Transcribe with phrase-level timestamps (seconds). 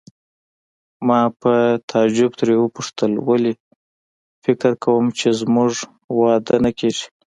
[1.07, 1.51] ما په
[1.91, 3.51] تعجب ترې وپوښتل: ولې
[4.43, 5.71] فکر کوې چې زموږ
[6.19, 7.07] واده نه کیږي؟